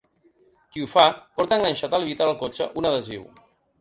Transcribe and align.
Qui 0.75 0.81
ho 0.85 0.87
fa, 0.93 1.03
porta 1.41 1.59
enganxat 1.61 1.93
al 1.99 2.07
vidre 2.09 2.31
del 2.31 2.41
cotxe 2.43 2.69
un 2.83 2.91
adhesiu. 2.93 3.29